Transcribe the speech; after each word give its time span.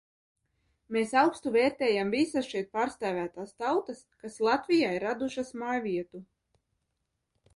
Mēs 0.95 1.11
augstu 1.23 1.51
vērtējam 1.55 2.13
visas 2.15 2.47
šeit 2.53 2.71
pārstāvētās 2.77 3.53
tautas, 3.65 4.01
kas 4.23 4.39
Latvijā 4.49 4.89
ir 4.97 5.07
radušas 5.09 5.55
mājvietu. 5.65 6.23